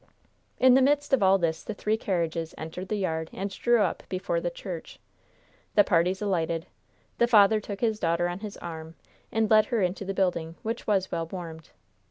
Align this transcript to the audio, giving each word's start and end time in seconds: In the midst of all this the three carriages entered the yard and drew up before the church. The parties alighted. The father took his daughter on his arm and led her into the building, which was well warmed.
In 0.57 0.73
the 0.73 0.81
midst 0.81 1.13
of 1.13 1.21
all 1.21 1.37
this 1.37 1.61
the 1.63 1.75
three 1.75 1.95
carriages 1.95 2.55
entered 2.57 2.87
the 2.87 2.95
yard 2.95 3.29
and 3.31 3.51
drew 3.51 3.81
up 3.81 4.01
before 4.09 4.41
the 4.41 4.49
church. 4.49 4.97
The 5.75 5.83
parties 5.83 6.23
alighted. 6.23 6.65
The 7.19 7.27
father 7.27 7.59
took 7.59 7.81
his 7.81 7.99
daughter 7.99 8.27
on 8.27 8.39
his 8.39 8.57
arm 8.57 8.95
and 9.31 9.47
led 9.47 9.65
her 9.65 9.83
into 9.83 10.03
the 10.03 10.15
building, 10.15 10.55
which 10.63 10.87
was 10.87 11.11
well 11.11 11.27
warmed. 11.27 11.69